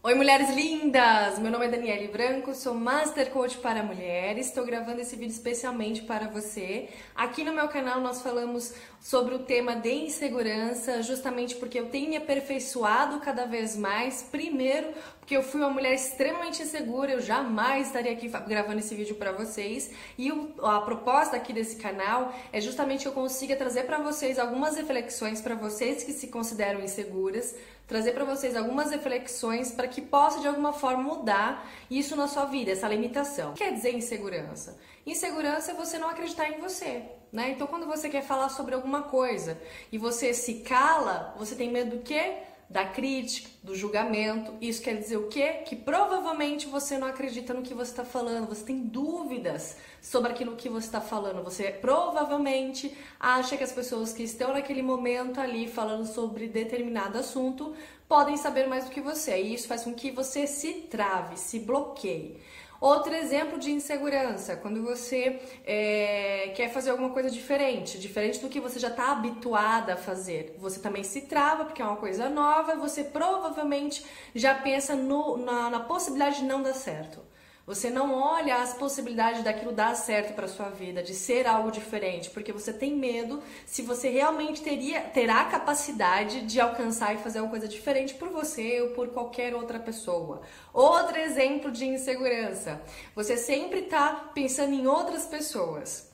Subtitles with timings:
[0.00, 1.40] Oi, mulheres lindas!
[1.40, 4.46] Meu nome é Daniele Branco, sou Master Coach para mulheres.
[4.46, 6.88] Estou gravando esse vídeo especialmente para você.
[7.16, 12.10] Aqui no meu canal nós falamos sobre o tema de insegurança, justamente porque eu tenho
[12.10, 14.22] me aperfeiçoado cada vez mais.
[14.22, 14.86] Primeiro,
[15.18, 19.32] porque eu fui uma mulher extremamente insegura, eu jamais estaria aqui gravando esse vídeo para
[19.32, 19.90] vocês.
[20.16, 20.30] E
[20.62, 25.40] a proposta aqui desse canal é justamente que eu consiga trazer para vocês algumas reflexões
[25.40, 27.56] para vocês que se consideram inseguras
[27.88, 32.44] trazer para vocês algumas reflexões para que possa de alguma forma mudar isso na sua
[32.44, 33.50] vida, essa limitação.
[33.50, 34.78] O que quer dizer insegurança?
[35.06, 37.50] Insegurança é você não acreditar em você, né?
[37.50, 39.58] Então quando você quer falar sobre alguma coisa
[39.90, 42.34] e você se cala, você tem medo do quê?
[42.68, 44.52] Da crítica, do julgamento.
[44.60, 45.62] Isso quer dizer o quê?
[45.64, 50.54] Que provavelmente você não acredita no que você está falando, você tem dúvidas sobre aquilo
[50.54, 51.42] que você está falando.
[51.42, 57.74] Você provavelmente acha que as pessoas que estão naquele momento ali falando sobre determinado assunto
[58.06, 59.40] podem saber mais do que você.
[59.40, 62.38] E isso faz com que você se trave, se bloqueie.
[62.80, 68.60] Outro exemplo de insegurança, quando você é, quer fazer alguma coisa diferente, diferente do que
[68.60, 70.54] você já está habituada a fazer.
[70.60, 75.68] Você também se trava porque é uma coisa nova, você provavelmente já pensa no, na,
[75.70, 77.20] na possibilidade de não dar certo.
[77.68, 82.30] Você não olha as possibilidades daquilo dar certo para sua vida, de ser algo diferente,
[82.30, 87.50] porque você tem medo se você realmente teria terá capacidade de alcançar e fazer uma
[87.50, 90.40] coisa diferente por você ou por qualquer outra pessoa.
[90.72, 92.80] Outro exemplo de insegurança.
[93.14, 96.10] Você sempre está pensando em outras pessoas.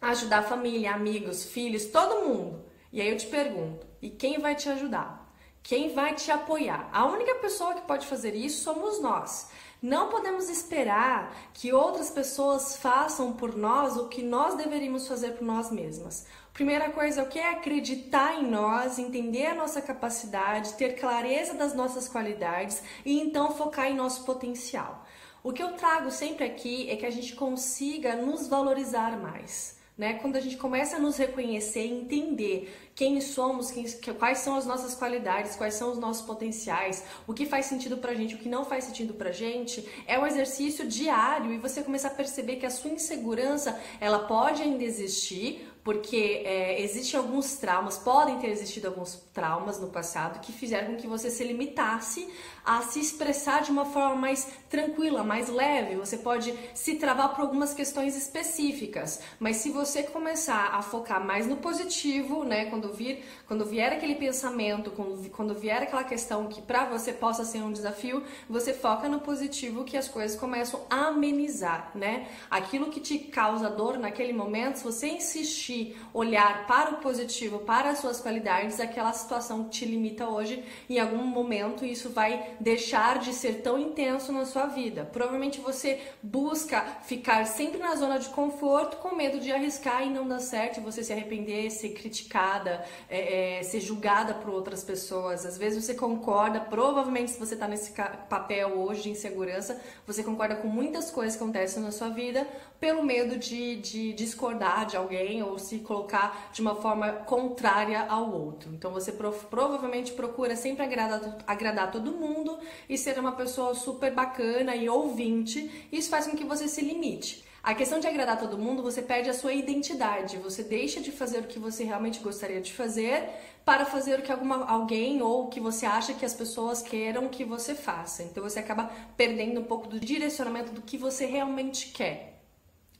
[0.00, 2.64] Ajudar a família, amigos, filhos, todo mundo.
[2.92, 5.32] E aí eu te pergunto, e quem vai te ajudar?
[5.62, 6.90] Quem vai te apoiar?
[6.92, 9.48] A única pessoa que pode fazer isso somos nós.
[9.82, 15.42] Não podemos esperar que outras pessoas façam por nós o que nós deveríamos fazer por
[15.44, 16.24] nós mesmas.
[16.52, 21.74] Primeira coisa, o que é acreditar em nós, entender a nossa capacidade, ter clareza das
[21.74, 25.04] nossas qualidades e então focar em nosso potencial.
[25.42, 29.81] O que eu trago sempre aqui é que a gente consiga nos valorizar mais.
[29.96, 30.14] Né?
[30.14, 33.84] Quando a gente começa a nos reconhecer e entender quem somos, quem,
[34.14, 38.14] quais são as nossas qualidades, quais são os nossos potenciais, o que faz sentido pra
[38.14, 42.08] gente, o que não faz sentido pra gente, é um exercício diário e você começar
[42.08, 47.98] a perceber que a sua insegurança, ela pode ainda existir, porque é, existem alguns traumas,
[47.98, 52.28] podem ter existido alguns traumas no passado que fizeram com que você se limitasse
[52.64, 55.96] a se expressar de uma forma mais tranquila, mais leve.
[55.96, 61.48] Você pode se travar por algumas questões específicas, mas se você começar a focar mais
[61.48, 66.62] no positivo, né, quando vir, quando vier aquele pensamento, quando, quando vier aquela questão que
[66.62, 71.08] para você possa ser um desafio, você foca no positivo que as coisas começam a
[71.08, 72.28] amenizar, né?
[72.48, 75.71] Aquilo que te causa dor naquele momento, se você insistir
[76.12, 80.98] olhar para o positivo, para as suas qualidades, aquela situação que te limita hoje, em
[80.98, 85.08] algum momento isso vai deixar de ser tão intenso na sua vida.
[85.12, 90.26] Provavelmente você busca ficar sempre na zona de conforto com medo de arriscar e não
[90.26, 95.44] dar certo, você se arrepender, ser criticada, é, é, ser julgada por outras pessoas.
[95.44, 97.92] Às vezes você concorda, provavelmente se você está nesse
[98.28, 102.46] papel hoje de insegurança, você concorda com muitas coisas que acontecem na sua vida
[102.80, 108.30] pelo medo de, de discordar de alguém ou se colocar de uma forma contrária ao
[108.30, 108.70] outro.
[108.74, 112.58] Então você provavelmente procura sempre agradar, agradar todo mundo
[112.88, 115.88] e ser uma pessoa super bacana e ouvinte.
[115.90, 117.44] Isso faz com que você se limite.
[117.62, 120.36] A questão de agradar todo mundo, você perde a sua identidade.
[120.38, 123.28] Você deixa de fazer o que você realmente gostaria de fazer
[123.64, 127.28] para fazer o que alguma, alguém ou o que você acha que as pessoas queiram
[127.28, 128.24] que você faça.
[128.24, 132.31] Então você acaba perdendo um pouco do direcionamento do que você realmente quer.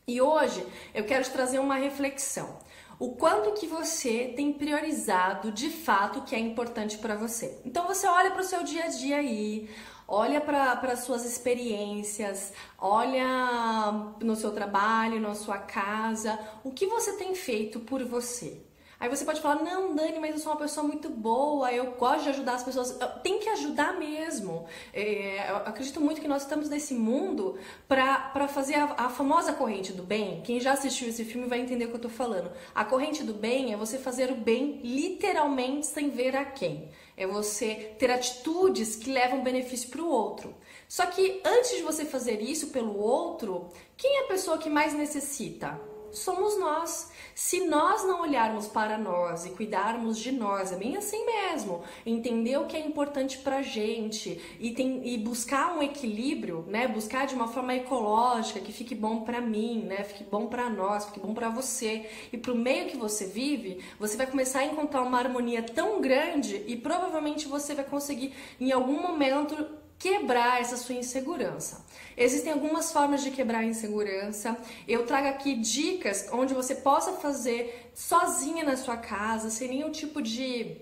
[0.06, 2.58] E hoje eu quero te trazer uma reflexão.
[2.98, 7.60] O quanto que você tem priorizado de fato que é importante para você.
[7.64, 9.70] Então você olha para o seu dia a dia aí,
[10.06, 17.16] olha para as suas experiências, olha no seu trabalho, na sua casa, o que você
[17.16, 18.71] tem feito por você.
[19.02, 22.22] Aí você pode falar, não, Dani, mas eu sou uma pessoa muito boa, eu gosto
[22.22, 22.96] de ajudar as pessoas.
[23.20, 24.64] Tem que ajudar mesmo.
[24.94, 29.92] É, eu acredito muito que nós estamos nesse mundo para fazer a, a, famosa corrente
[29.92, 30.40] do bem.
[30.42, 32.52] Quem já assistiu esse filme vai entender o que eu tô falando.
[32.72, 36.88] A corrente do bem é você fazer o bem literalmente sem ver a quem.
[37.16, 40.54] É você ter atitudes que levam benefício para o outro.
[40.88, 43.66] Só que antes de você fazer isso pelo outro,
[43.96, 45.90] quem é a pessoa que mais necessita?
[46.12, 47.10] Somos nós.
[47.34, 52.58] Se nós não olharmos para nós e cuidarmos de nós, é bem assim mesmo, entender
[52.58, 56.86] o que é importante pra gente e, tem, e buscar um equilíbrio, né?
[56.86, 60.04] Buscar de uma forma ecológica que fique bom para mim, né?
[60.04, 64.16] Fique bom para nós, fique bom para você e pro meio que você vive, você
[64.16, 69.00] vai começar a encontrar uma harmonia tão grande e provavelmente você vai conseguir em algum
[69.00, 71.86] momento quebrar essa sua insegurança.
[72.16, 74.56] Existem algumas formas de quebrar a insegurança.
[74.88, 80.20] Eu trago aqui dicas onde você possa fazer sozinha na sua casa, sem nenhum tipo
[80.20, 80.76] de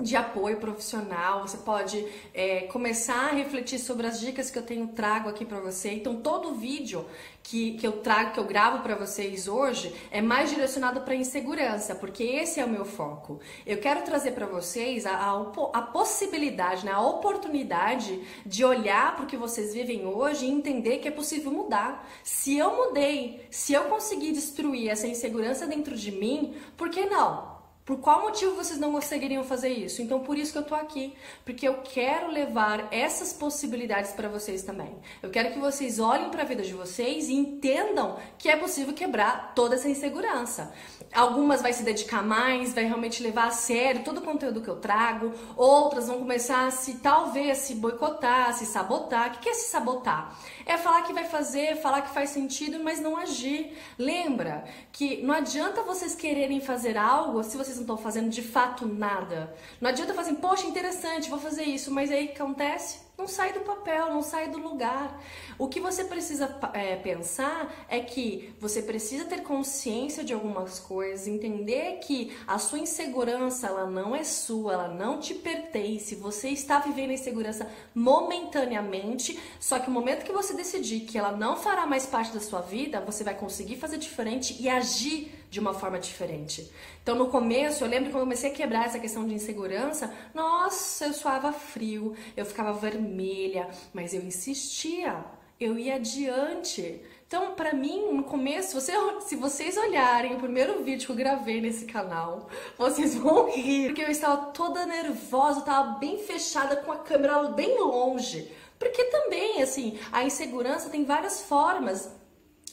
[0.00, 4.88] de apoio profissional, você pode é, começar a refletir sobre as dicas que eu tenho
[4.88, 5.92] trago aqui para você.
[5.92, 7.06] Então, todo vídeo
[7.42, 11.94] que, que eu trago, que eu gravo para vocês hoje, é mais direcionado para insegurança,
[11.94, 13.40] porque esse é o meu foco.
[13.66, 15.40] Eu quero trazer para vocês a, a,
[15.72, 20.98] a, possibilidade, né, a oportunidade de olhar para o que vocês vivem hoje e entender
[20.98, 22.08] que é possível mudar.
[22.22, 27.59] Se eu mudei, se eu conseguir destruir essa insegurança dentro de mim, por que não?
[27.84, 30.00] Por qual motivo vocês não conseguiriam fazer isso?
[30.00, 34.62] Então, por isso que eu tô aqui, porque eu quero levar essas possibilidades para vocês
[34.62, 34.96] também.
[35.22, 38.94] Eu quero que vocês olhem para a vida de vocês e entendam que é possível
[38.94, 40.72] quebrar toda essa insegurança.
[41.12, 44.76] Algumas vai se dedicar mais, vai realmente levar a sério todo o conteúdo que eu
[44.76, 49.34] trago, outras vão começar a se talvez se boicotar, se sabotar.
[49.34, 50.38] O que é se sabotar?
[50.70, 53.76] É falar que vai fazer, falar que faz sentido, mas não agir.
[53.98, 54.62] Lembra
[54.92, 59.52] que não adianta vocês quererem fazer algo se vocês não estão fazendo de fato nada.
[59.80, 63.00] Não adianta fazer, poxa, interessante, vou fazer isso, mas aí o que acontece?
[63.20, 65.22] Não sai do papel, não sai do lugar.
[65.58, 71.26] O que você precisa é, pensar é que você precisa ter consciência de algumas coisas,
[71.26, 76.14] entender que a sua insegurança ela não é sua, ela não te pertence.
[76.14, 81.32] Você está vivendo a insegurança momentaneamente, só que o momento que você decidir que ela
[81.32, 85.58] não fará mais parte da sua vida, você vai conseguir fazer diferente e agir de
[85.58, 86.70] uma forma diferente.
[87.02, 91.06] Então, no começo, eu lembro quando eu comecei a quebrar essa questão de insegurança, nossa,
[91.06, 95.24] eu suava frio, eu ficava vermelha, mas eu insistia,
[95.58, 97.02] eu ia adiante.
[97.26, 101.60] Então, para mim, no começo, você, se vocês olharem o primeiro vídeo que eu gravei
[101.60, 102.48] nesse canal,
[102.78, 107.42] vocês vão rir, porque eu estava toda nervosa, eu estava bem fechada com a câmera
[107.50, 108.50] bem longe.
[108.78, 112.10] Porque também, assim, a insegurança tem várias formas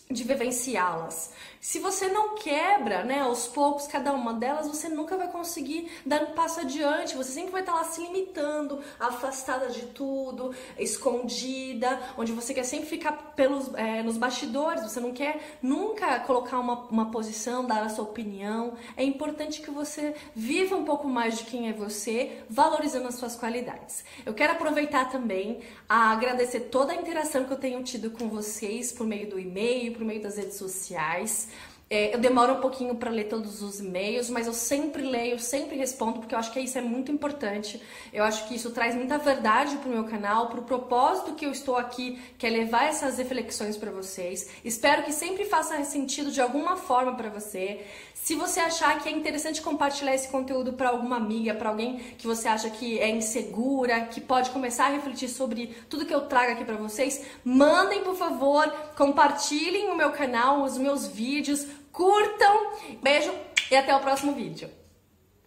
[0.09, 1.33] de vivenciá-las.
[1.59, 6.21] Se você não quebra, né, aos poucos cada uma delas, você nunca vai conseguir dar
[6.21, 7.15] um passo adiante.
[7.15, 12.87] Você sempre vai estar lá se limitando, afastada de tudo, escondida, onde você quer sempre
[12.87, 14.83] ficar pelos, é, nos bastidores.
[14.83, 18.73] Você não quer nunca colocar uma, uma posição, dar a sua opinião.
[18.95, 23.35] É importante que você viva um pouco mais de quem é você, valorizando as suas
[23.35, 24.03] qualidades.
[24.25, 25.59] Eu quero aproveitar também
[25.89, 29.93] a agradecer toda a interação que eu tenho tido com vocês por meio do e-mail,
[29.93, 31.47] por meio das redes sociais.
[31.89, 35.77] É, eu demoro um pouquinho para ler todos os e-mails, mas eu sempre leio, sempre
[35.77, 37.81] respondo, porque eu acho que isso é muito importante.
[38.11, 41.45] Eu acho que isso traz muita verdade para o meu canal, para o propósito que
[41.45, 44.49] eu estou aqui, que é levar essas reflexões para vocês.
[44.65, 47.85] Espero que sempre faça sentido de alguma forma para você.
[48.13, 52.27] Se você achar que é interessante compartilhar esse conteúdo para alguma amiga, para alguém que
[52.27, 56.51] você acha que é insegura, que pode começar a refletir sobre tudo que eu trago
[56.51, 58.67] aqui para vocês, mandem por favor,
[58.97, 61.65] compartilhem o meu canal, os meus vídeos,
[61.97, 62.73] curtam.
[63.01, 63.33] Beijo
[63.71, 64.69] e até o próximo vídeo.